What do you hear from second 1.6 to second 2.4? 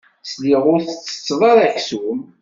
aksum.